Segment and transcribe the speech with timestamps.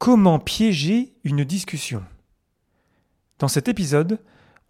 [0.00, 2.02] Comment piéger une discussion
[3.38, 4.18] Dans cet épisode,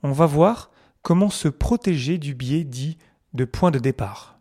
[0.03, 0.72] on va voir
[1.03, 2.99] comment se protéger du biais dit
[3.32, 4.40] de point de départ.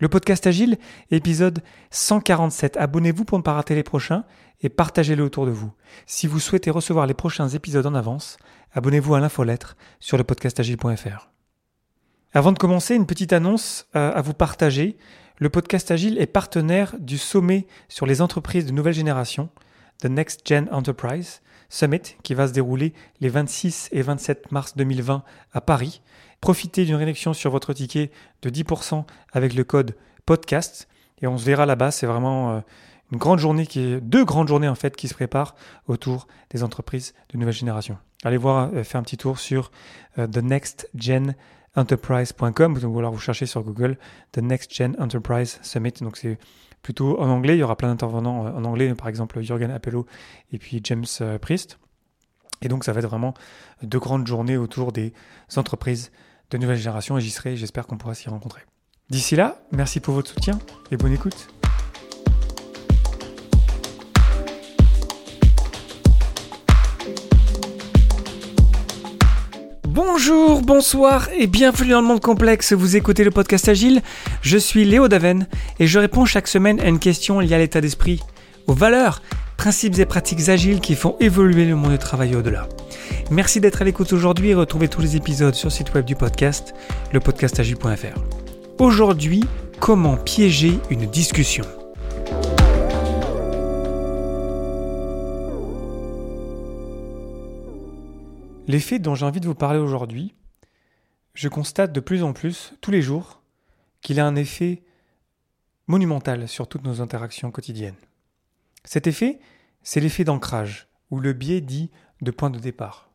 [0.00, 0.78] Le podcast Agile,
[1.12, 1.62] épisode
[1.92, 2.76] 147.
[2.76, 4.24] Abonnez-vous pour ne pas rater les prochains
[4.62, 5.72] et partagez-le autour de vous.
[6.06, 8.36] Si vous souhaitez recevoir les prochains épisodes en avance,
[8.72, 11.30] abonnez-vous à l'infolettre sur le podcastagile.fr.
[12.32, 14.98] Avant de commencer, une petite annonce euh, à vous partager.
[15.38, 19.50] Le podcast Agile est partenaire du sommet sur les entreprises de nouvelle génération
[20.00, 25.22] The Next Gen Enterprise Summit qui va se dérouler les 26 et 27 mars 2020
[25.52, 26.02] à Paris.
[26.40, 28.10] Profitez d'une réduction sur votre ticket
[28.42, 30.88] de 10% avec le code podcast
[31.22, 31.90] et on se verra là-bas.
[31.90, 32.60] C'est vraiment euh,
[33.12, 33.66] une grande journée
[34.02, 35.54] deux grandes journées en fait qui se préparent
[35.86, 37.98] autour des entreprises de nouvelle génération.
[38.24, 39.70] Allez voir, euh, faire un petit tour sur
[40.18, 41.34] euh, The Next Gen
[41.76, 43.98] enterprise.com ou alors vous cherchez sur Google
[44.32, 45.94] The Next Gen Enterprise Summit.
[46.00, 46.38] Donc c'est
[46.84, 47.56] plutôt en anglais.
[47.56, 50.06] Il y aura plein d'intervenants en anglais, par exemple Jürgen Appello
[50.52, 51.80] et puis James euh, Priest.
[52.62, 53.34] Et donc ça va être vraiment
[53.82, 55.12] deux grandes journées autour des
[55.56, 56.12] entreprises
[56.50, 58.62] de nouvelle génération et j'y serai, j'espère qu'on pourra s'y rencontrer.
[59.10, 60.58] D'ici là, merci pour votre soutien
[60.92, 61.48] et bonne écoute.
[70.54, 72.74] Bonjour, bonsoir et bienvenue dans le monde complexe.
[72.74, 74.02] Vous écoutez le podcast Agile.
[74.40, 75.48] Je suis Léo Daven
[75.80, 78.20] et je réponds chaque semaine à une question liée à l'état d'esprit,
[78.68, 79.20] aux valeurs,
[79.56, 82.68] principes et pratiques agiles qui font évoluer le monde du travail au-delà.
[83.32, 86.14] Merci d'être à l'écoute aujourd'hui et retrouvez tous les épisodes sur le site web du
[86.14, 86.72] podcast,
[87.12, 88.20] lepodcastagile.fr.
[88.78, 89.42] Aujourd'hui,
[89.80, 91.64] comment piéger une discussion?
[98.68, 100.32] L'effet dont j'ai envie de vous parler aujourd'hui,
[101.34, 103.42] je constate de plus en plus, tous les jours,
[104.00, 104.82] qu'il a un effet
[105.86, 107.96] monumental sur toutes nos interactions quotidiennes.
[108.84, 109.40] Cet effet,
[109.82, 111.90] c'est l'effet d'ancrage, ou le biais dit
[112.22, 113.10] de point de départ.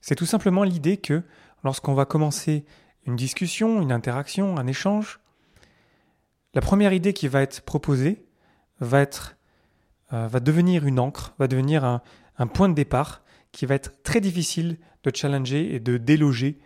[0.00, 1.22] C'est tout simplement l'idée que
[1.64, 2.64] lorsqu'on va commencer
[3.06, 5.20] une discussion, une interaction, un échange,
[6.54, 8.24] la première idée qui va être proposée
[8.80, 9.04] va,
[10.12, 14.78] euh, devenir une encre, va devenir un point de départ qui va être très difficile
[15.04, 16.58] de challenger et de déloger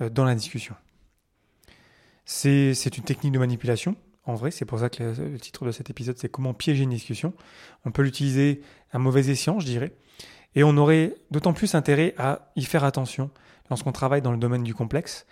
[0.00, 0.74] dans la discussion.
[2.24, 5.90] C'est une technique de manipulation, en vrai, c'est pour ça que le, titre de cet
[5.90, 7.32] épisode, c'est comment piéger une discussion.
[7.84, 8.60] On peut l'utiliser
[8.92, 9.92] à mauvais escient, je dirais,
[10.54, 13.30] et on aurait d'autant plus intérêt à y faire attention
[13.70, 15.26] lorsqu'on travaille dans le domaine du complexe,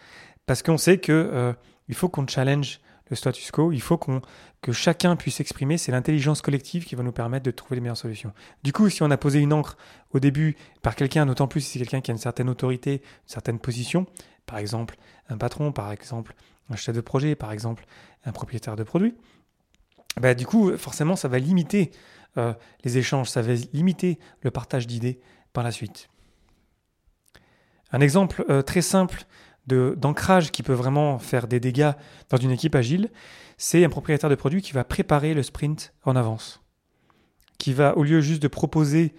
[0.46, 1.52] parce qu'on sait que euh,
[1.88, 2.80] il faut qu'on challenge
[3.10, 4.20] le status quo, il faut qu'on
[4.60, 7.96] que chacun puisse s'exprimer, c'est l'intelligence collective qui va nous permettre de trouver les meilleures
[7.96, 8.32] solutions.
[8.64, 9.76] Du coup, si on a posé une encre
[10.10, 13.28] au début par quelqu'un, d'autant plus si c'est quelqu'un qui a une certaine autorité, une
[13.28, 14.06] certaine position,
[14.48, 14.96] par exemple
[15.28, 16.34] un patron, par exemple
[16.70, 17.84] un chef de projet, par exemple
[18.24, 19.14] un propriétaire de produit,
[20.18, 21.92] bah, du coup, forcément, ça va limiter
[22.36, 22.52] euh,
[22.84, 25.20] les échanges, ça va limiter le partage d'idées
[25.52, 26.08] par la suite.
[27.92, 29.24] Un exemple euh, très simple
[29.66, 31.92] d'ancrage qui peut vraiment faire des dégâts
[32.30, 33.10] dans une équipe agile,
[33.58, 36.62] c'est un propriétaire de produit qui va préparer le sprint en avance.
[37.58, 39.14] Qui va, au lieu juste de proposer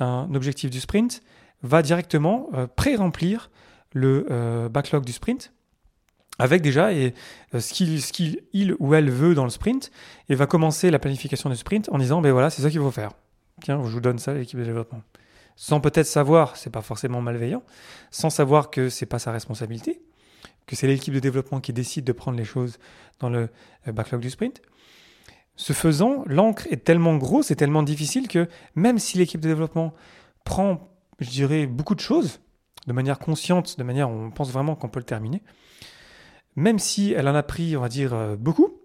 [0.00, 1.22] un objectif du sprint,
[1.62, 3.50] va directement euh, pré-remplir
[3.92, 5.52] le euh, backlog du sprint
[6.38, 7.14] avec déjà et,
[7.54, 7.72] euh, ce
[8.12, 9.90] qu'il il ou elle veut dans le sprint
[10.28, 12.90] et va commencer la planification du sprint en disant ben voilà c'est ça qu'il faut
[12.90, 13.12] faire.
[13.62, 15.02] Tiens, je vous donne ça l'équipe de développement
[15.56, 17.62] sans peut-être savoir, c'est pas forcément malveillant,
[18.10, 20.02] sans savoir que c'est pas sa responsabilité,
[20.66, 22.78] que c'est l'équipe de développement qui décide de prendre les choses
[23.20, 23.48] dans le
[23.86, 24.62] euh, backlog du sprint.
[25.54, 29.92] Ce faisant, l'encre est tellement grosse et tellement difficile que même si l'équipe de développement
[30.44, 30.88] prend,
[31.20, 32.40] je dirais, beaucoup de choses,
[32.86, 35.42] de manière consciente, de manière on pense vraiment qu'on peut le terminer,
[36.56, 38.78] même si elle en a pris, on va dire, euh, beaucoup,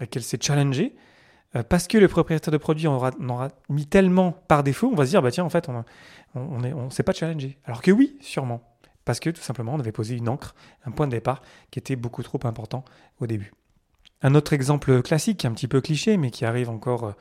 [0.00, 0.94] et qu'elle s'est challengée,
[1.54, 5.04] euh, parce que le propriétaire de produit en aura, mis tellement par défaut, on va
[5.04, 5.68] se dire, bah tiens, en fait,
[6.34, 7.58] on ne s'est pas challengé.
[7.64, 8.62] Alors que oui, sûrement.
[9.04, 10.54] Parce que tout simplement, on avait posé une encre,
[10.84, 11.40] un point de départ
[11.70, 12.84] qui était beaucoup trop important
[13.20, 13.52] au début.
[14.20, 17.14] Un autre exemple classique, un petit peu cliché, mais qui arrive encore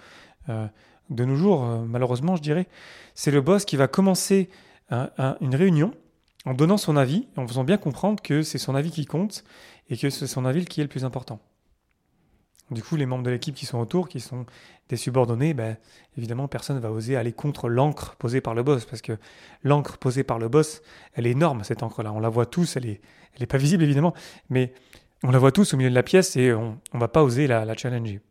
[0.50, 0.68] euh,
[1.12, 2.68] de nos jours, malheureusement, je dirais,
[3.14, 4.50] c'est le boss qui va commencer
[4.90, 5.94] une réunion
[6.46, 9.44] en donnant son avis, en faisant bien comprendre que c'est son avis qui compte
[9.90, 11.40] et que c'est son avis qui est le plus important.
[12.72, 14.46] Du coup, les membres de l'équipe qui sont autour, qui sont
[14.90, 15.78] des subordonnés, ben,
[16.18, 19.18] évidemment, personne ne va oser aller contre l'encre posée par le boss, parce que
[19.64, 20.82] l'encre posée par le boss,
[21.14, 22.12] elle est énorme, cette encre-là.
[22.12, 23.02] On la voit tous, elle n'est
[23.36, 24.14] elle est pas visible, évidemment,
[24.50, 24.74] mais
[25.24, 27.48] on la voit tous au milieu de la pièce et on ne va pas oser
[27.48, 28.22] la, la challenger.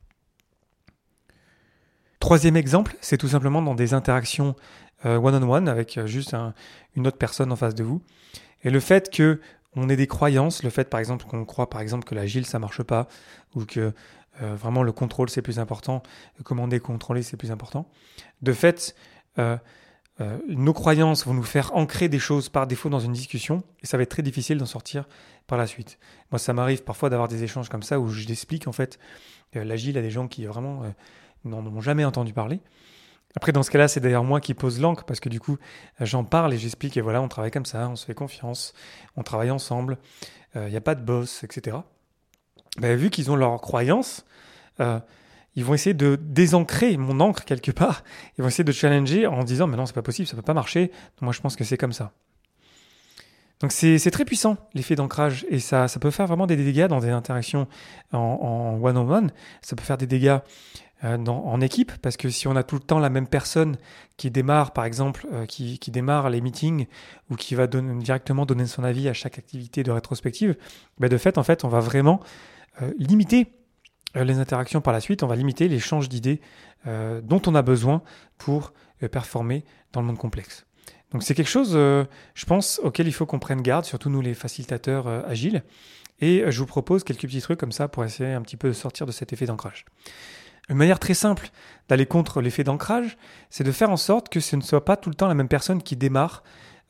[2.25, 4.57] Troisième exemple, c'est tout simplement dans des interactions
[5.05, 6.35] euh, one-on-one avec euh, juste
[6.97, 8.01] une autre personne en face de vous.
[8.63, 9.43] Et le fait que
[9.77, 12.59] on ait des croyances, le fait par exemple qu'on croit par exemple que l'agile ça
[12.59, 13.09] marche pas,
[13.55, 13.93] ou que
[14.41, 16.03] vraiment le contrôle c'est plus important,
[16.45, 17.91] commander, contrôler c'est plus important.
[18.41, 18.97] De fait,
[19.37, 23.99] nos croyances vont nous faire ancrer des choses par défaut dans une discussion et ça
[23.99, 25.07] va être très difficile d'en sortir
[25.47, 25.99] par la suite.
[26.31, 28.99] Moi, ça m'arrive parfois d'avoir des échanges comme ça où je l'explique en fait
[29.53, 30.85] l'agile à des gens qui vraiment
[31.45, 32.61] n'en ont jamais entendu parler.
[33.37, 35.59] Après, dans ce cas-là, c'est d'ailleurs moi qui pose l'encre parce que du coup,
[36.01, 38.75] j'en parle et j'explique et voilà, on travaille comme ça, on se fait confiance,
[39.17, 39.99] on travaille ensemble,
[40.55, 41.79] il euh, n'y a pas de boss, etc.
[42.79, 44.25] Ben, vu qu'ils ont leurs croyances,
[44.81, 45.01] euh,
[45.57, 48.05] ils vont essayer de désancrer mon encre quelque part.
[48.39, 50.55] Ils vont essayer de challenger en disant mais non, c'est pas possible, ça peut pas
[50.55, 50.93] marcher.
[51.21, 52.13] moi, je pense que c'est comme ça.
[53.61, 56.99] Donc c'est très puissant l'effet d'ancrage et ça, ça peut faire vraiment des dégâts dans
[56.99, 57.67] des interactions
[58.13, 59.33] en one-on-one.
[59.63, 60.39] Ça peut faire des dégâts
[61.05, 63.77] euh, en équipe, parce que si on a tout le temps la même personne
[64.17, 66.87] qui démarre, par exemple, euh, qui, démarre les meetings
[67.31, 70.57] ou qui va directement donner son avis à chaque activité de rétrospective,
[70.99, 72.21] ben de fait, en fait, on va vraiment
[72.81, 73.49] euh, limiter
[74.15, 76.41] les interactions par la suite, on va limiter l'échange d'idées
[76.87, 78.03] dont on a besoin
[78.39, 78.73] pour
[79.11, 80.67] performer dans le monde complexe.
[81.11, 84.35] Donc c'est quelque chose, je pense, auquel il faut qu'on prenne garde, surtout nous les
[84.35, 85.65] facilitateurs agiles.
[86.21, 88.73] Et je vous propose quelques petits trucs comme ça pour essayer un petit peu de
[88.73, 89.85] sortir de cet effet d'ancrage.
[90.69, 91.51] Une manière très simple
[91.89, 93.19] d'aller contre l'effet d'ancrage,
[93.51, 95.49] c'est de faire en sorte que ce ne soit pas tout le temps la même
[95.49, 96.43] personne qui démarre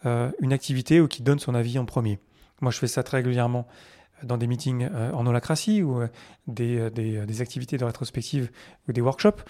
[0.06, 2.19] euh, une activité ou qui donne son avis en premier.
[2.61, 3.67] Moi, je fais ça très régulièrement
[4.23, 6.09] dans des meetings euh, en holacratie ou euh,
[6.47, 8.50] des, activités de rétrospective
[8.88, 9.43] ou des workshops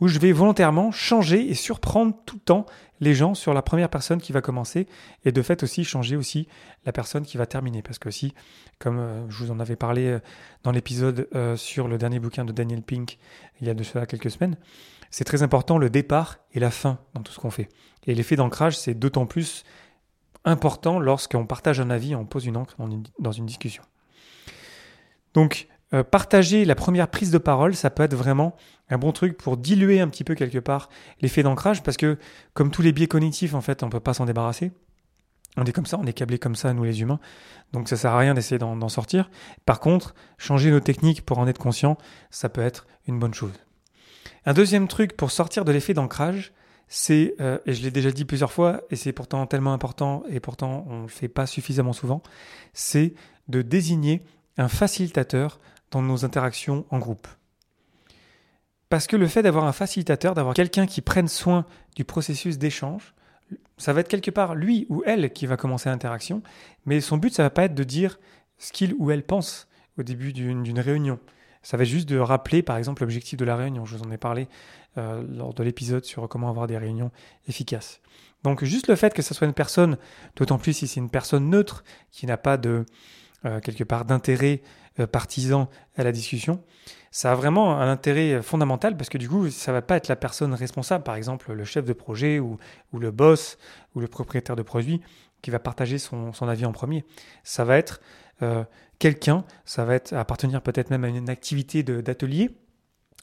[0.00, 2.66] où je vais volontairement changer et surprendre tout le temps
[3.00, 4.86] les gens sur la première personne qui va commencer
[5.24, 6.48] et de fait aussi changer aussi
[6.84, 7.82] la personne qui va terminer.
[7.82, 8.34] Parce que aussi
[8.78, 10.20] comme euh, je vous en avais parlé euh,
[10.62, 13.18] dans l'épisode euh, sur le dernier bouquin de Daniel Pink
[13.60, 14.56] il y a de cela quelques semaines
[15.10, 17.68] c'est très important le départ et la fin dans tout ce qu'on fait.
[18.06, 19.64] Et l'effet d'ancrage c'est d'autant plus
[20.44, 22.76] important lorsqu'on partage un avis on pose une encre
[23.18, 23.82] dans une discussion.
[25.34, 28.54] Donc euh, partager la première prise de parole, ça peut être vraiment
[28.90, 30.90] un bon truc pour diluer un petit peu quelque part
[31.20, 32.18] l'effet d'ancrage, parce que
[32.54, 34.72] comme tous les biais cognitifs, en fait, on ne peut pas s'en débarrasser.
[35.56, 37.18] On est comme ça, on est câblé comme ça, nous les humains.
[37.72, 39.30] Donc ça sert à rien d'essayer d'en sortir.
[39.66, 41.98] Par contre, changer nos techniques pour en être conscient,
[42.30, 43.52] ça peut être une bonne chose.
[44.46, 46.52] Un deuxième truc pour sortir de l'effet d'ancrage,
[46.86, 50.40] c'est, euh, et je l'ai déjà dit plusieurs fois, et c'est pourtant tellement important, et
[50.40, 52.22] pourtant on ne le fait pas suffisamment souvent,
[52.72, 53.14] c'est
[53.48, 54.22] de désigner
[54.56, 57.26] un facilitateur dans nos interactions en groupe.
[58.88, 63.14] Parce que le fait d'avoir un facilitateur, d'avoir quelqu'un qui prenne soin du processus d'échange,
[63.76, 66.42] ça va être quelque part lui ou elle qui va commencer l'interaction,
[66.86, 68.18] mais son but, ça va pas être de dire
[68.58, 69.68] ce qu'il ou elle pense
[69.98, 71.18] au début d'une réunion.
[71.62, 73.84] Ça va être juste de rappeler, par exemple, l'objectif de la réunion.
[73.84, 74.48] Je vous en ai parlé
[74.96, 77.10] euh, lors de l'épisode sur comment avoir des réunions
[77.46, 78.00] efficaces.
[78.44, 79.98] Donc, juste le fait que ce soit une personne,
[80.36, 82.86] d'autant plus si c'est une personne neutre qui n'a pas de
[83.44, 84.62] euh, quelque part d'intérêt
[85.00, 86.60] euh, partisan à la discussion,
[87.12, 90.16] ça a vraiment un intérêt fondamental parce que du coup, ça va pas être la
[90.16, 92.58] personne responsable, par exemple le chef de projet ou,
[92.92, 93.58] le boss
[93.94, 95.00] ou le propriétaire de produit
[95.40, 97.04] qui va partager son, avis en premier.
[97.44, 98.00] Ça va être
[98.42, 98.64] euh,
[98.98, 102.50] quelqu'un, ça va être appartenir peut-être même à une activité d'atelier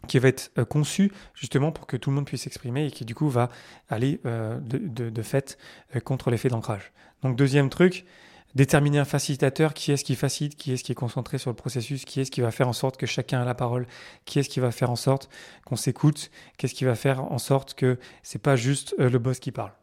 [0.08, 3.04] qui va être euh, conçue justement pour que tout le monde puisse s'exprimer et qui
[3.04, 3.50] du coup va
[3.90, 5.58] aller de, de, fait
[6.06, 6.94] contre l'effet d'ancrage.
[7.22, 8.06] Donc deuxième truc,
[8.56, 12.06] déterminer un facilitateur, qui est-ce qui facilite, qui est-ce qui est concentré sur le processus,
[12.06, 13.86] qui est-ce qui va faire en sorte que chacun a la parole,
[14.24, 15.30] qui est-ce qui va faire en sorte
[15.66, 19.40] qu'on s'écoute, qu'est-ce qui va faire en sorte que c'est pas juste euh, le boss
[19.40, 19.74] qui parle.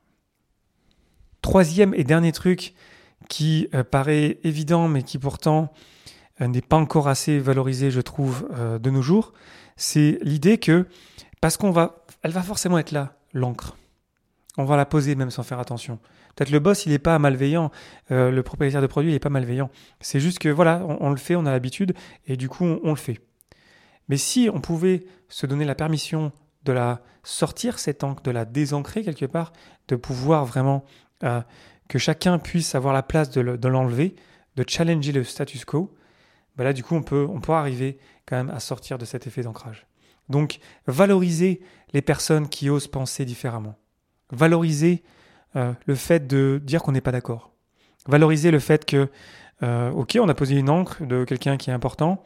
[1.43, 2.75] Troisième et dernier truc
[3.29, 5.73] qui euh, paraît évident mais qui pourtant
[6.41, 8.49] euh, n'est pas encore assez valorisé, je trouve,
[8.81, 9.35] de nos jours,
[9.77, 10.87] c'est l'idée que
[11.43, 13.77] parce qu'on va, elle va forcément être là, l'encre.
[14.59, 15.99] On va la poser même sans faire attention.
[16.35, 17.71] Peut-être le boss, il n'est pas malveillant,
[18.11, 19.71] euh, le propriétaire de produit, il n'est pas malveillant.
[20.01, 21.95] C'est juste que voilà, on, le fait, on a l'habitude,
[22.27, 23.21] et du coup, on, le fait.
[24.09, 26.33] Mais si on pouvait se donner la permission
[26.65, 29.53] de la sortir, cette encre, de la désancrer quelque part,
[29.89, 30.85] de pouvoir vraiment
[31.25, 31.41] euh,
[31.89, 34.17] que chacun puisse avoir la place de l'enlever,
[34.57, 35.95] de, challenger le status quo,
[36.57, 39.27] ben là, du coup, on peut, on peut arriver quand même à sortir de cet
[39.27, 39.87] effet d'ancrage.
[40.29, 41.61] Donc, valoriser
[41.93, 43.77] les personnes qui osent penser différemment.
[44.33, 45.03] Valoriser
[45.57, 47.53] euh, le fait de dire qu'on n'est pas d'accord.
[48.07, 49.09] Valoriser le fait que,
[49.63, 52.25] euh, ok, on a posé une encre de quelqu'un qui est important,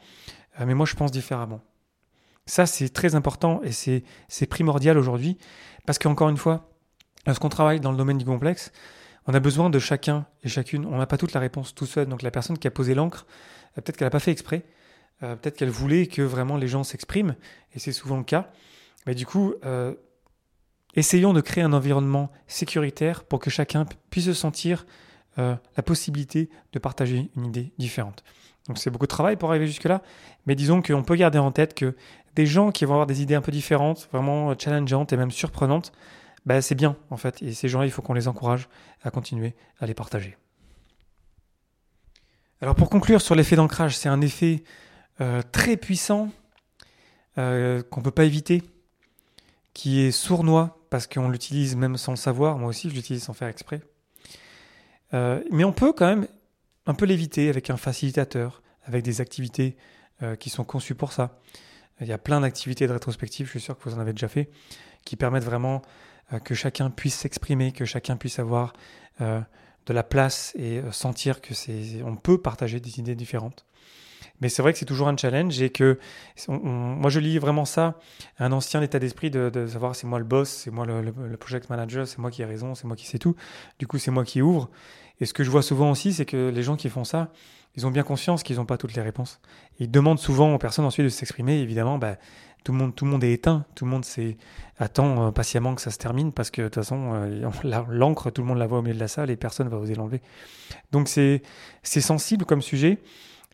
[0.59, 1.61] euh, mais moi je pense différemment.
[2.45, 5.37] Ça, c'est très important et c'est primordial aujourd'hui
[5.85, 6.71] parce qu'encore une fois,
[7.25, 8.71] lorsqu'on travaille dans le domaine du complexe,
[9.25, 10.85] on a besoin de chacun et chacune.
[10.85, 12.07] On n'a pas toute la réponse tout seul.
[12.07, 13.25] Donc la personne qui a posé l'encre,
[13.75, 14.63] peut-être qu'elle n'a pas fait exprès.
[15.19, 17.35] peut-être qu'elle voulait que vraiment les gens s'expriment,
[17.73, 18.49] et c'est souvent le cas.
[19.05, 19.53] Mais du coup,
[20.97, 24.85] essayons de créer un environnement sécuritaire pour que chacun puisse se sentir
[25.37, 28.23] euh, la possibilité de partager une idée différente.
[28.67, 30.01] Donc c'est beaucoup de travail pour arriver jusque-là,
[30.45, 31.95] mais disons qu'on peut garder en tête que
[32.35, 35.91] des gens qui vont avoir des idées un peu différentes, vraiment challengeantes et même surprenantes,
[36.45, 37.41] bah, c'est bien en fait.
[37.41, 38.67] Et ces gens-là, il faut qu'on les encourage
[39.03, 40.35] à continuer à les partager.
[42.59, 44.63] Alors pour conclure sur l'effet d'ancrage, c'est un effet
[45.21, 46.29] euh, très puissant
[47.37, 48.63] euh, qu'on ne peut pas éviter,
[49.77, 52.57] qui est sournois parce qu'on l'utilise même sans le savoir.
[52.57, 53.81] Moi aussi, je l'utilise sans faire exprès.
[55.13, 56.27] Euh, mais on peut quand même
[56.87, 59.77] un peu l'éviter avec un facilitateur, avec des activités
[60.39, 61.39] qui sont conçues pour ça.
[62.01, 64.27] Il y a plein d'activités de rétrospective, je suis sûr que vous en avez déjà
[64.27, 64.49] fait,
[65.05, 65.83] qui permettent vraiment
[66.43, 68.73] que chacun puisse s'exprimer, que chacun puisse avoir
[69.87, 73.65] de la place et euh, sentir que c'est, on peut partager des idées différentes.
[74.41, 75.97] Mais c'est vrai que c'est toujours un challenge et que
[76.47, 77.99] moi je lis vraiment ça,
[78.39, 82.07] un ancien état d'esprit de, savoir c'est moi le boss, c'est moi le, project manager,
[82.07, 83.35] c'est moi qui ai raison, c'est moi qui sais tout.
[83.79, 84.69] Du coup c'est moi qui ouvre.
[85.19, 87.31] Et ce que je vois souvent aussi, c'est que les gens qui font ça,
[87.75, 89.39] ils ont bien conscience qu'ils n'ont pas toutes les réponses.
[89.79, 91.59] Ils demandent souvent aux personnes ensuite de s'exprimer.
[91.59, 92.17] Évidemment, bah,
[92.63, 94.03] tout le monde, tout le monde est éteint, tout le monde
[94.77, 97.49] attend euh, patiemment que ça se termine parce que de toute façon, euh,
[97.89, 99.77] l'encre, tout le monde la voit au milieu de la salle et personne ne va
[99.77, 100.21] oser l'enlever.
[100.91, 101.41] Donc c'est
[101.83, 102.99] sensible comme sujet.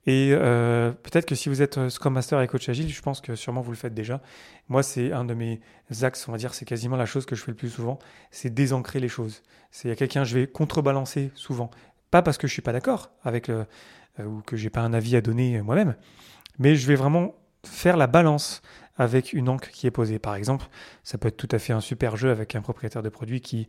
[0.05, 3.35] Et euh, peut-être que si vous êtes Scrum Master et coach agile, je pense que
[3.35, 4.21] sûrement vous le faites déjà.
[4.67, 5.61] Moi, c'est un de mes
[6.01, 8.53] axes, on va dire, c'est quasiment la chose que je fais le plus souvent, c'est
[8.53, 9.43] désancrer les choses.
[9.71, 11.71] C'est a quelqu'un, je vais contrebalancer souvent.
[12.11, 13.65] Pas parce que je suis pas d'accord avec le,
[14.19, 15.95] ou que j'ai pas un avis à donner moi-même,
[16.59, 18.61] mais je vais vraiment faire la balance
[18.95, 20.19] avec une encre qui est posée.
[20.19, 20.67] Par exemple,
[21.03, 23.67] ça peut être tout à fait un super jeu avec un propriétaire de produit qui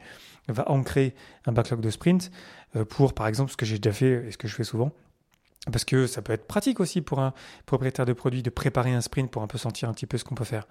[0.49, 1.15] va ancrer
[1.47, 2.31] un backlog de sprint
[2.77, 4.93] euh, pour, par exemple, ce que j'ai déjà fait et ce que je fais souvent.
[5.71, 7.33] Parce que ça peut être pratique aussi pour un
[7.67, 10.25] propriétaire de produit de préparer un sprint pour un peu sentir un petit peu ce
[10.25, 10.67] qu'on peut faire.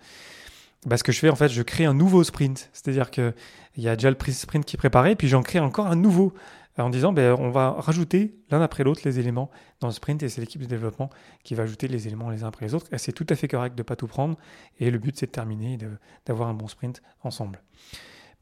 [0.86, 2.70] Bah, ce que je fais, en fait, je crée un nouveau sprint.
[2.74, 3.34] C'est-à-dire qu'il
[3.78, 6.34] y a déjà le sprint qui est préparé, puis j'en crée encore un nouveau
[6.82, 10.30] en disant ben, on va rajouter l'un après l'autre les éléments dans le sprint et
[10.30, 11.10] c'est l'équipe de développement
[11.44, 12.88] qui va ajouter les éléments les uns après les autres.
[12.98, 14.38] C'est tout à fait correct de ne pas tout prendre
[14.80, 15.80] et le but c'est de terminer et
[16.26, 17.62] d'avoir un bon sprint ensemble.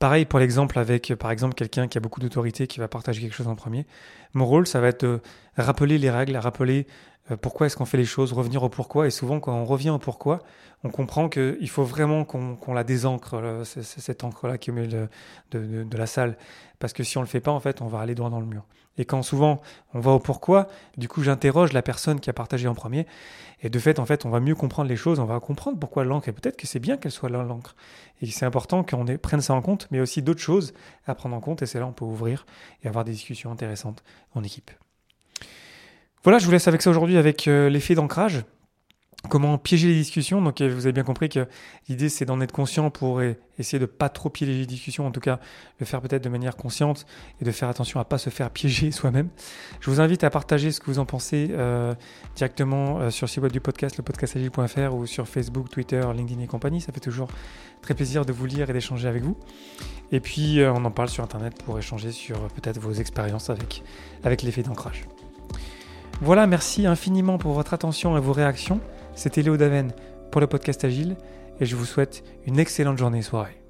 [0.02, 3.36] Pareil pour l'exemple avec par exemple quelqu'un qui a beaucoup d'autorité qui va partager quelque
[3.36, 3.86] chose en premier.
[4.34, 5.20] Mon rôle ça va être de
[5.58, 9.08] rappeler les règles, rappeler euh, pourquoi est-ce qu'on fait les choses, revenir au pourquoi?
[9.08, 10.40] Et souvent, quand on revient au pourquoi,
[10.84, 15.10] on comprend qu'il faut vraiment qu'on la désancre, euh, cette encre-là qui est au milieu
[15.52, 16.38] de, de, la salle.
[16.80, 18.40] Parce que si on ne le fait pas, en fait, on va aller droit dans
[18.40, 18.66] le mur.
[18.98, 19.62] Et quand souvent
[19.94, 23.06] on va au pourquoi, du coup, j'interroge la personne qui a partagé en premier.
[23.62, 26.04] Et de fait, en fait, on va mieux comprendre les choses, on va comprendre pourquoi
[26.04, 26.28] l'encre.
[26.28, 27.76] Et peut-être que c'est bien qu'elle soit là, l'encre.
[28.22, 30.74] Et c'est important qu'on prenne ça en compte, mais aussi d'autres choses
[31.06, 31.62] à prendre en compte.
[31.62, 32.46] Et c'est là on peut ouvrir
[32.84, 34.72] et avoir des discussions intéressantes en équipe.
[36.24, 38.44] Voilà, je vous laisse avec ça aujourd'hui avec euh, l'effet d'ancrage.
[39.30, 40.40] Comment piéger les discussions.
[40.40, 41.48] Donc, euh, vous avez bien compris que
[41.90, 43.22] l'idée, c'est d'en être conscient pour
[43.58, 45.06] essayer de pas trop piéger les discussions.
[45.08, 45.40] En tout cas,
[45.80, 47.08] le faire peut-être de manière consciente
[47.40, 49.30] et de faire attention à pas se faire piéger soi-même.
[49.80, 51.96] Je vous invite à partager ce que vous en pensez euh,
[52.36, 56.48] directement sur le site web du podcast, le podcastagile.fr ou sur Facebook, Twitter, LinkedIn et
[56.48, 56.82] compagnie.
[56.82, 57.30] Ça fait toujours
[57.82, 59.38] très plaisir de vous lire et d'échanger avec vous.
[60.12, 63.84] Et puis, on en parle sur Internet pour échanger sur peut-être vos expériences avec,
[64.24, 65.06] avec l'effet d'ancrage.
[66.24, 68.80] Voilà, merci infiniment pour votre attention et vos réactions.
[69.16, 69.92] C'était Léo Daven
[70.30, 71.18] pour le podcast Agile
[71.60, 73.61] et je vous souhaite une excellente journée et soirée.